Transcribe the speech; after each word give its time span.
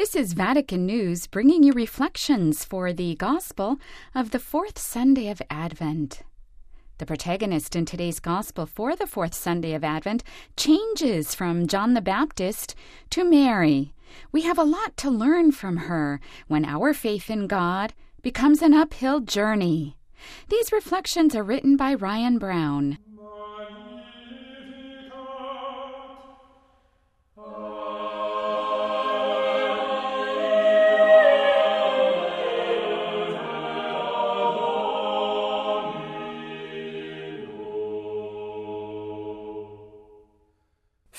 This 0.00 0.16
is 0.16 0.32
Vatican 0.32 0.86
News 0.86 1.26
bringing 1.26 1.62
you 1.62 1.74
reflections 1.74 2.64
for 2.64 2.90
the 2.90 3.16
Gospel 3.16 3.76
of 4.14 4.30
the 4.30 4.38
fourth 4.38 4.78
Sunday 4.78 5.28
of 5.28 5.42
Advent. 5.50 6.22
The 6.96 7.04
protagonist 7.04 7.76
in 7.76 7.84
today's 7.84 8.18
Gospel 8.18 8.64
for 8.64 8.96
the 8.96 9.06
fourth 9.06 9.34
Sunday 9.34 9.74
of 9.74 9.84
Advent 9.84 10.24
changes 10.56 11.34
from 11.34 11.66
John 11.66 11.92
the 11.92 12.00
Baptist 12.00 12.74
to 13.10 13.24
Mary. 13.24 13.92
We 14.32 14.40
have 14.40 14.56
a 14.56 14.64
lot 14.64 14.96
to 14.96 15.10
learn 15.10 15.52
from 15.52 15.76
her 15.76 16.18
when 16.48 16.64
our 16.64 16.94
faith 16.94 17.28
in 17.28 17.46
God 17.46 17.92
becomes 18.22 18.62
an 18.62 18.72
uphill 18.72 19.20
journey. 19.20 19.98
These 20.48 20.72
reflections 20.72 21.36
are 21.36 21.44
written 21.44 21.76
by 21.76 21.92
Ryan 21.92 22.38
Brown. 22.38 22.96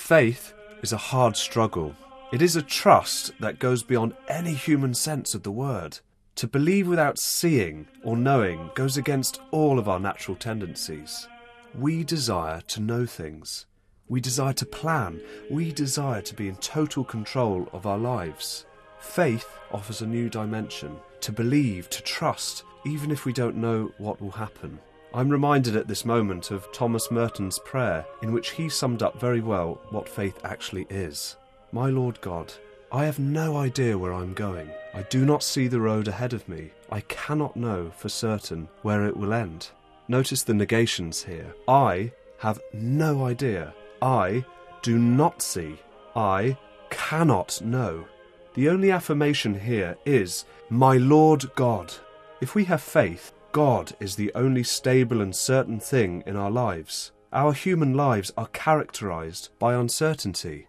Faith 0.02 0.54
is 0.82 0.92
a 0.92 0.98
hard 0.98 1.38
struggle. 1.38 1.96
It 2.34 2.42
is 2.42 2.58
a 2.58 2.62
trust 2.62 3.32
that 3.40 3.60
goes 3.60 3.82
beyond 3.82 4.14
any 4.28 4.54
human 4.54 4.94
sense 4.94 5.34
of 5.36 5.44
the 5.44 5.52
word. 5.52 6.00
To 6.36 6.48
believe 6.48 6.88
without 6.88 7.18
seeing 7.18 7.88
or 8.04 8.18
knowing 8.18 8.72
goes 8.76 8.98
against 8.98 9.40
all 9.52 9.80
of 9.80 9.88
our 9.88 10.02
natural 10.02 10.36
tendencies. 10.36 11.30
We 11.78 12.04
desire 12.04 12.60
to 12.62 12.82
know 12.82 13.06
things. 13.06 13.68
We 14.10 14.20
desire 14.20 14.54
to 14.54 14.66
plan. 14.66 15.22
We 15.50 15.72
desire 15.72 16.24
to 16.24 16.36
be 16.36 16.50
in 16.50 16.56
total 16.58 17.06
control 17.06 17.70
of 17.72 17.86
our 17.86 18.00
lives. 18.00 18.66
Faith 19.00 19.48
offers 19.72 20.02
a 20.02 20.08
new 20.08 20.30
dimension 20.30 20.98
to 21.22 21.32
believe, 21.32 21.90
to 21.92 22.02
trust, 22.02 22.64
even 22.86 23.12
if 23.12 23.24
we 23.24 23.32
don't 23.32 23.56
know 23.56 23.94
what 23.98 24.20
will 24.20 24.32
happen. 24.32 24.80
I'm 25.14 25.30
reminded 25.30 25.76
at 25.76 25.90
this 25.90 26.06
moment 26.06 26.52
of 26.52 26.72
Thomas 26.72 27.12
Merton's 27.12 27.60
prayer, 27.60 28.06
in 28.22 28.32
which 28.32 28.52
he 28.52 28.70
summed 28.70 29.04
up 29.04 29.20
very 29.20 29.42
well 29.42 29.82
what 29.90 30.08
faith 30.08 30.40
actually 30.46 30.88
is. 30.90 31.36
My 31.74 31.90
Lord 31.90 32.22
God, 32.22 32.54
I 32.94 33.04
have 33.06 33.20
no 33.20 33.58
idea 33.58 33.98
where 33.98 34.14
I'm 34.14 34.34
going. 34.34 34.70
I 34.94 35.04
do 35.04 35.26
not 35.26 35.44
see 35.44 35.68
the 35.68 35.82
road 35.82 36.08
ahead 36.08 36.32
of 36.32 36.48
me. 36.48 36.72
I 36.90 37.02
cannot 37.02 37.58
know 37.58 37.92
for 37.98 38.08
certain 38.08 38.70
where 38.84 39.06
it 39.06 39.18
will 39.18 39.34
end. 39.34 39.70
Notice 40.08 40.44
the 40.44 40.54
negations 40.54 41.24
here. 41.24 41.56
I 41.68 42.14
have 42.40 42.62
no 42.74 43.26
idea. 43.26 43.74
I 44.02 44.46
do 44.82 44.98
not 44.98 45.42
see. 45.42 45.78
I 46.16 46.58
cannot 46.90 47.62
know. 47.62 48.06
The 48.54 48.70
only 48.70 48.92
affirmation 48.92 49.60
here 49.60 49.98
is, 50.06 50.46
My 50.70 50.98
Lord 50.98 51.54
God. 51.56 51.94
If 52.42 52.56
we 52.56 52.66
have 52.66 52.82
faith, 52.82 53.32
God 53.52 53.94
is 54.00 54.16
the 54.16 54.32
only 54.34 54.64
stable 54.64 55.20
and 55.20 55.36
certain 55.36 55.78
thing 55.78 56.24
in 56.26 56.38
our 56.38 56.50
lives. 56.50 57.12
Our 57.34 57.52
human 57.52 57.94
lives 57.96 58.32
are 58.38 58.48
characterized 58.48 59.50
by 59.60 59.74
uncertainty. 59.74 60.68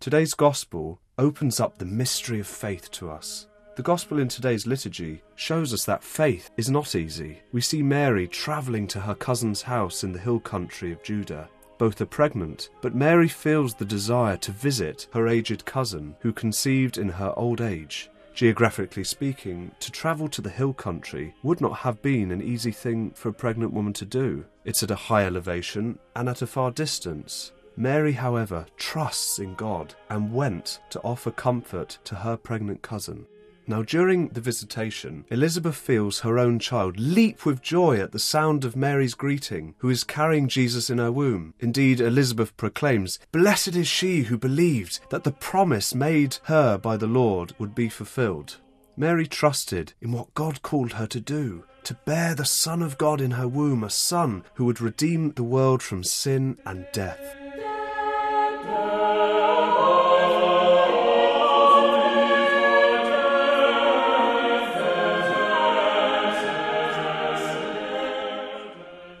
Today's 0.00 0.34
Gospel 0.34 1.00
opens 1.16 1.60
up 1.60 1.78
the 1.78 1.84
mystery 1.84 2.40
of 2.40 2.48
faith 2.48 2.90
to 2.92 3.10
us. 3.10 3.46
The 3.76 3.82
Gospel 3.82 4.18
in 4.18 4.26
today's 4.28 4.66
liturgy 4.66 5.22
shows 5.36 5.72
us 5.72 5.84
that 5.84 6.02
faith 6.02 6.50
is 6.56 6.68
not 6.68 6.96
easy. 6.96 7.40
We 7.52 7.60
see 7.60 7.82
Mary 7.82 8.26
travelling 8.26 8.88
to 8.88 9.00
her 9.00 9.14
cousin's 9.14 9.62
house 9.62 10.02
in 10.02 10.12
the 10.12 10.18
hill 10.18 10.40
country 10.40 10.92
of 10.92 11.02
Judah. 11.04 11.48
Both 11.78 12.00
are 12.00 12.06
pregnant, 12.06 12.70
but 12.82 12.96
Mary 12.96 13.28
feels 13.28 13.74
the 13.74 13.84
desire 13.84 14.36
to 14.38 14.50
visit 14.52 15.06
her 15.12 15.28
aged 15.28 15.64
cousin, 15.64 16.16
who 16.20 16.32
conceived 16.32 16.98
in 16.98 17.08
her 17.08 17.32
old 17.36 17.60
age. 17.60 18.10
Geographically 18.34 19.04
speaking, 19.04 19.70
to 19.78 19.92
travel 19.92 20.28
to 20.28 20.42
the 20.42 20.50
hill 20.50 20.74
country 20.74 21.32
would 21.42 21.60
not 21.60 21.76
have 21.78 22.02
been 22.02 22.32
an 22.32 22.42
easy 22.42 22.72
thing 22.72 23.12
for 23.12 23.28
a 23.28 23.32
pregnant 23.32 23.72
woman 23.72 23.92
to 23.94 24.04
do. 24.04 24.44
It's 24.64 24.82
at 24.82 24.90
a 24.90 24.96
high 24.96 25.24
elevation 25.24 25.98
and 26.16 26.28
at 26.28 26.42
a 26.42 26.46
far 26.46 26.70
distance. 26.72 27.52
Mary, 27.76 28.12
however, 28.12 28.66
trusts 28.76 29.38
in 29.38 29.54
God 29.54 29.94
and 30.10 30.34
went 30.34 30.80
to 30.90 31.00
offer 31.00 31.30
comfort 31.30 31.98
to 32.04 32.16
her 32.16 32.36
pregnant 32.36 32.82
cousin. 32.82 33.26
Now, 33.70 33.82
during 33.82 34.30
the 34.30 34.40
visitation, 34.40 35.26
Elizabeth 35.30 35.76
feels 35.76 36.18
her 36.20 36.40
own 36.40 36.58
child 36.58 36.98
leap 36.98 37.46
with 37.46 37.62
joy 37.62 38.00
at 38.00 38.10
the 38.10 38.18
sound 38.18 38.64
of 38.64 38.74
Mary's 38.74 39.14
greeting, 39.14 39.76
who 39.78 39.88
is 39.88 40.02
carrying 40.02 40.48
Jesus 40.48 40.90
in 40.90 40.98
her 40.98 41.12
womb. 41.12 41.54
Indeed, 41.60 42.00
Elizabeth 42.00 42.56
proclaims, 42.56 43.20
Blessed 43.30 43.76
is 43.76 43.86
she 43.86 44.22
who 44.22 44.36
believed 44.36 44.98
that 45.10 45.22
the 45.22 45.30
promise 45.30 45.94
made 45.94 46.38
her 46.46 46.78
by 46.78 46.96
the 46.96 47.06
Lord 47.06 47.54
would 47.60 47.76
be 47.76 47.88
fulfilled. 47.88 48.56
Mary 48.96 49.28
trusted 49.28 49.92
in 50.00 50.10
what 50.10 50.34
God 50.34 50.62
called 50.62 50.94
her 50.94 51.06
to 51.06 51.20
do, 51.20 51.62
to 51.84 51.94
bear 51.94 52.34
the 52.34 52.44
Son 52.44 52.82
of 52.82 52.98
God 52.98 53.20
in 53.20 53.30
her 53.30 53.46
womb, 53.46 53.84
a 53.84 53.90
Son 53.90 54.42
who 54.54 54.64
would 54.64 54.80
redeem 54.80 55.30
the 55.30 55.44
world 55.44 55.80
from 55.80 56.02
sin 56.02 56.58
and 56.66 56.88
death. 56.92 57.36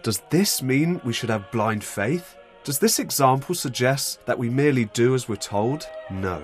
Does 0.02 0.22
this 0.30 0.62
mean 0.62 0.98
we 1.04 1.12
should 1.12 1.28
have 1.28 1.50
blind 1.50 1.84
faith? 1.84 2.36
Does 2.64 2.78
this 2.78 2.98
example 2.98 3.54
suggest 3.54 4.24
that 4.24 4.38
we 4.38 4.48
merely 4.48 4.86
do 4.86 5.14
as 5.14 5.28
we're 5.28 5.36
told? 5.36 5.86
No. 6.10 6.42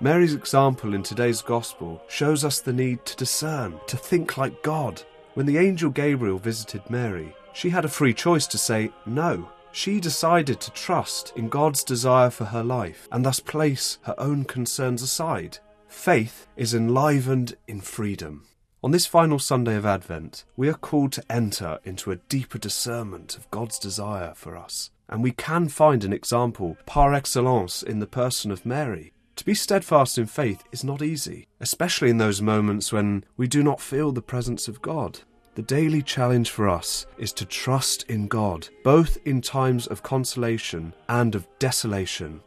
Mary's 0.00 0.34
example 0.34 0.92
in 0.92 1.02
today's 1.02 1.40
Gospel 1.40 2.02
shows 2.08 2.44
us 2.44 2.60
the 2.60 2.72
need 2.72 3.04
to 3.06 3.16
discern, 3.16 3.80
to 3.86 3.96
think 3.96 4.36
like 4.36 4.62
God. 4.62 5.02
When 5.34 5.46
the 5.46 5.56
angel 5.56 5.88
Gabriel 5.88 6.38
visited 6.38 6.88
Mary, 6.90 7.34
she 7.54 7.70
had 7.70 7.86
a 7.86 7.88
free 7.88 8.12
choice 8.12 8.46
to 8.48 8.58
say 8.58 8.92
no. 9.06 9.48
She 9.72 10.00
decided 10.00 10.60
to 10.60 10.70
trust 10.72 11.32
in 11.34 11.48
God's 11.48 11.84
desire 11.84 12.30
for 12.30 12.44
her 12.44 12.62
life 12.62 13.08
and 13.10 13.24
thus 13.24 13.40
place 13.40 13.98
her 14.02 14.14
own 14.18 14.44
concerns 14.44 15.02
aside. 15.02 15.58
Faith 15.88 16.46
is 16.56 16.74
enlivened 16.74 17.56
in 17.66 17.80
freedom. 17.80 18.44
On 18.80 18.92
this 18.92 19.06
final 19.06 19.40
Sunday 19.40 19.74
of 19.74 19.84
Advent, 19.84 20.44
we 20.56 20.68
are 20.68 20.74
called 20.74 21.10
to 21.12 21.24
enter 21.28 21.80
into 21.82 22.12
a 22.12 22.20
deeper 22.28 22.58
discernment 22.58 23.36
of 23.36 23.50
God's 23.50 23.76
desire 23.76 24.34
for 24.36 24.56
us. 24.56 24.90
And 25.08 25.20
we 25.20 25.32
can 25.32 25.68
find 25.68 26.04
an 26.04 26.12
example 26.12 26.76
par 26.86 27.12
excellence 27.12 27.82
in 27.82 27.98
the 27.98 28.06
person 28.06 28.52
of 28.52 28.64
Mary. 28.64 29.12
To 29.34 29.44
be 29.44 29.54
steadfast 29.54 30.16
in 30.16 30.26
faith 30.26 30.62
is 30.70 30.84
not 30.84 31.02
easy, 31.02 31.48
especially 31.58 32.08
in 32.08 32.18
those 32.18 32.40
moments 32.40 32.92
when 32.92 33.24
we 33.36 33.48
do 33.48 33.64
not 33.64 33.80
feel 33.80 34.12
the 34.12 34.22
presence 34.22 34.68
of 34.68 34.80
God. 34.80 35.18
The 35.56 35.62
daily 35.62 36.00
challenge 36.00 36.50
for 36.50 36.68
us 36.68 37.04
is 37.18 37.32
to 37.32 37.44
trust 37.44 38.04
in 38.04 38.28
God, 38.28 38.68
both 38.84 39.18
in 39.24 39.40
times 39.40 39.88
of 39.88 40.04
consolation 40.04 40.92
and 41.08 41.34
of 41.34 41.48
desolation. 41.58 42.40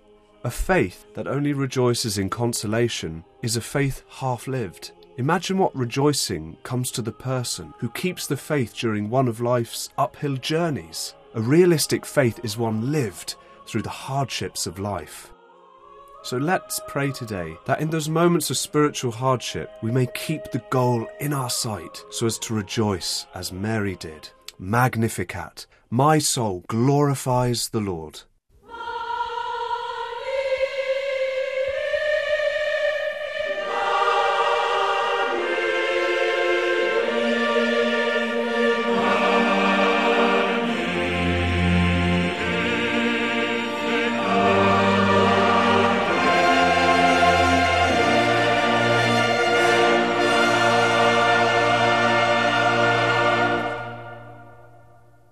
A 0.45 0.49
faith 0.49 1.05
that 1.13 1.27
only 1.27 1.51
rejoices 1.51 2.17
in 2.17 2.29
consolation 2.29 3.25
is 3.41 3.57
a 3.57 3.61
faith 3.61 4.03
half 4.07 4.47
lived. 4.47 4.93
Imagine 5.17 5.57
what 5.57 5.75
rejoicing 5.75 6.55
comes 6.63 6.89
to 6.91 7.01
the 7.01 7.11
person 7.11 7.73
who 7.79 7.89
keeps 7.89 8.27
the 8.27 8.37
faith 8.37 8.73
during 8.73 9.09
one 9.09 9.27
of 9.27 9.41
life's 9.41 9.89
uphill 9.97 10.37
journeys. 10.37 11.15
A 11.33 11.41
realistic 11.41 12.05
faith 12.05 12.39
is 12.43 12.57
one 12.57 12.91
lived 12.91 13.35
through 13.67 13.81
the 13.81 13.89
hardships 13.89 14.65
of 14.67 14.79
life. 14.79 15.33
So 16.23 16.37
let's 16.37 16.79
pray 16.87 17.11
today 17.11 17.57
that 17.65 17.81
in 17.81 17.89
those 17.89 18.07
moments 18.07 18.49
of 18.51 18.57
spiritual 18.57 19.11
hardship, 19.11 19.71
we 19.81 19.91
may 19.91 20.07
keep 20.07 20.45
the 20.45 20.63
goal 20.69 21.07
in 21.19 21.33
our 21.33 21.49
sight 21.49 22.03
so 22.09 22.25
as 22.25 22.37
to 22.39 22.53
rejoice 22.53 23.25
as 23.33 23.51
Mary 23.51 23.97
did. 23.97 24.29
Magnificat, 24.59 25.65
my 25.89 26.19
soul 26.19 26.63
glorifies 26.67 27.69
the 27.69 27.81
Lord. 27.81 28.21